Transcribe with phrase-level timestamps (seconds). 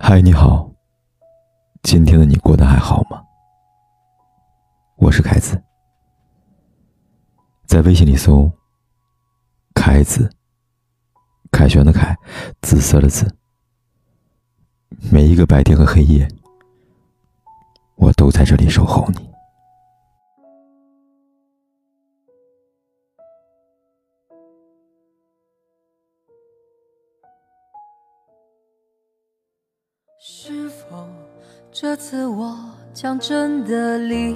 [0.00, 0.70] 嗨，你好。
[1.82, 3.20] 今天的你过得还好吗？
[4.94, 5.60] 我是凯子，
[7.66, 8.48] 在微信里搜
[9.74, 10.30] “凯子”，
[11.50, 12.16] 凯旋的凯，
[12.62, 13.26] 紫色的紫。
[15.10, 16.28] 每一个白天和黑夜，
[17.96, 19.27] 我都在这里守候你。
[30.20, 31.06] 是否
[31.70, 32.52] 这次我
[32.92, 34.34] 将真的离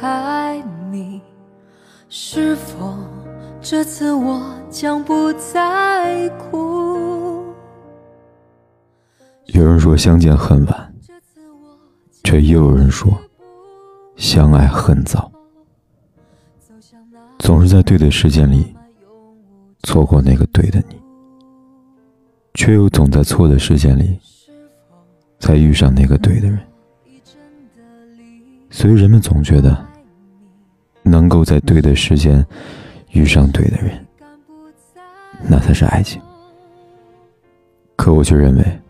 [0.00, 1.20] 开你？
[2.08, 2.96] 是否
[3.60, 7.52] 这次我将不再哭？
[9.48, 10.94] 有人说相见恨晚，
[12.24, 13.12] 却又有人说
[14.16, 15.30] 相爱恨早。
[17.38, 18.74] 总是在对的时间里
[19.82, 20.98] 错过那个对的你，
[22.54, 24.18] 却又总在错的时间里。
[25.42, 26.56] 才遇上那个对的人，
[28.70, 29.76] 所以人们总觉得，
[31.02, 32.46] 能够在对的时间
[33.10, 34.06] 遇上对的人，
[35.48, 36.22] 那才是爱情。
[37.96, 38.80] 可我却认为，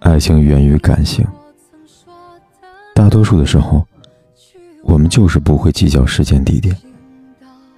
[0.00, 1.26] 爱情源于感性。
[2.94, 3.82] 大多数的时候，
[4.82, 6.76] 我们就是不会计较时间地点，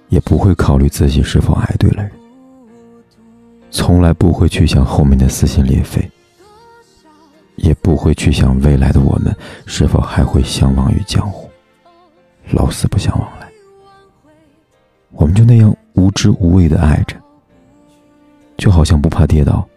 [0.09, 2.11] 也不会考虑自己是否爱对了人，
[3.71, 6.05] 从来不会去想后面的撕心裂肺。
[7.61, 11.49] 也不会去想未来的我们是否还会相忘于江湖，
[12.51, 13.49] 老死不相往来。
[15.11, 17.15] 我们就那样无知无畏的爱着，
[18.57, 19.67] 就好像不怕跌倒，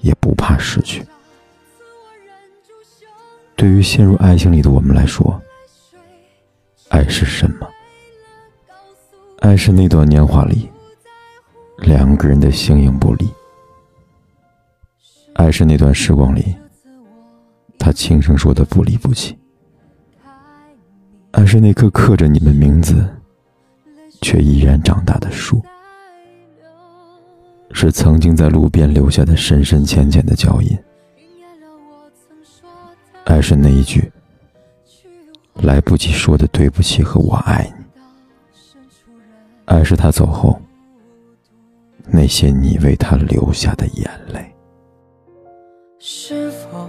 [0.00, 1.04] 也不怕失去。
[3.54, 5.40] 对于陷入爱情里的我们来说，
[6.88, 7.68] 爱是什么？
[9.40, 10.68] 爱是那段年华里
[11.78, 13.28] 两个人的形影不离，
[15.34, 16.56] 爱是那段时光里。
[17.82, 19.36] 他轻声说的不离不弃，
[21.32, 23.04] 爱是那棵刻着你们名字
[24.20, 25.60] 却依然长大的树，
[27.72, 30.78] 是曾经在路边留下的深深浅浅的脚印。
[33.24, 34.12] 爱是那一句
[35.54, 37.84] 来不及说的对不起和我爱你。
[39.64, 40.56] 爱是他走后
[42.06, 44.54] 那些你为他留下的眼泪。
[45.98, 46.88] 是否？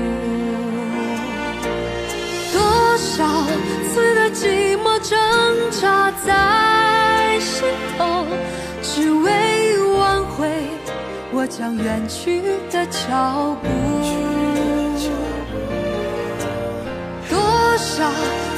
[11.51, 12.41] 将远去
[12.71, 13.67] 的脚步。
[17.29, 17.37] 多
[17.77, 18.09] 少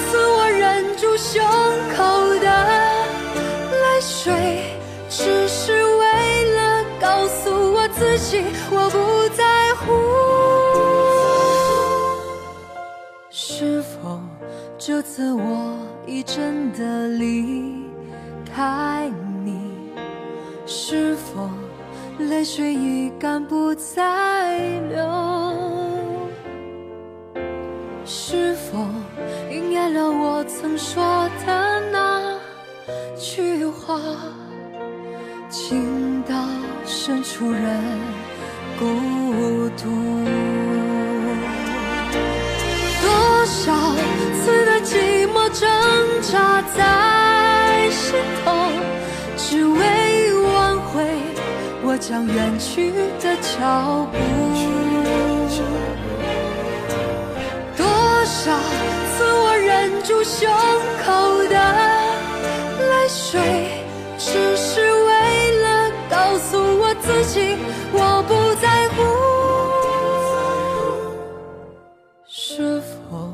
[0.06, 1.42] 次我忍住胸
[1.98, 2.04] 口
[2.40, 2.46] 的
[3.82, 4.32] 泪水，
[5.10, 6.04] 只是为
[6.54, 9.82] 了告诉我自己，我不在乎。
[13.32, 14.22] 是否
[14.78, 15.76] 这次我
[16.06, 17.74] 已真的离
[18.54, 19.10] 开
[19.44, 19.74] 你，
[20.68, 21.50] 是否
[22.20, 24.58] 泪水已干不再
[24.90, 25.04] 流？
[28.06, 28.78] 是否
[29.50, 32.38] 应验了我曾说的那
[33.18, 34.00] 句话？
[35.50, 36.36] 情到
[36.86, 37.82] 深处人
[38.80, 38.86] 孤
[39.78, 39.90] 独，
[43.02, 43.74] 多少
[44.42, 45.44] 次的寂寞？
[45.54, 45.70] 挣
[46.24, 48.52] 扎在心头，
[49.38, 49.80] 只为
[51.94, 54.18] 我将远去的脚步。
[57.78, 57.86] 多
[58.26, 58.58] 少
[59.14, 60.50] 次我忍住胸
[61.06, 61.56] 口的
[62.80, 63.84] 泪水，
[64.18, 67.58] 只是为了告诉我自己，
[67.92, 69.04] 我不在乎。
[72.28, 73.32] 是否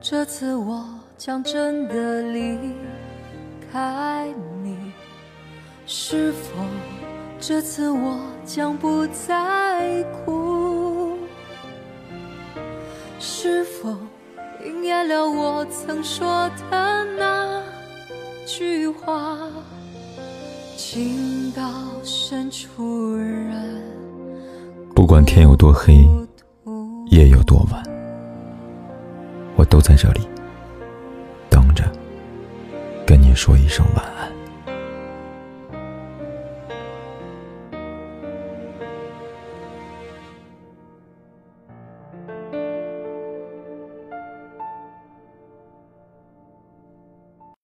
[0.00, 0.86] 这次我？
[1.18, 2.56] 将真的离
[3.72, 4.28] 开
[4.62, 4.92] 你，
[5.86, 6.62] 是否
[7.38, 11.16] 这次我将不再哭？
[13.20, 13.94] 是否
[14.64, 17.62] 应验了我曾说的那
[18.46, 19.38] 句话？
[20.76, 21.62] 情到
[22.02, 23.82] 深处人，
[24.94, 26.08] 不管天有多黑，
[27.06, 27.82] 夜有多晚。
[29.56, 30.20] 我都在这里
[31.48, 31.84] 等着，
[33.06, 34.32] 跟你说一声晚安。